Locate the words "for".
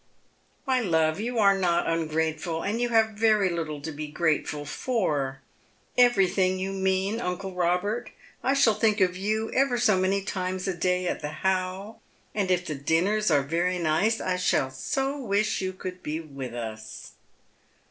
4.65-5.41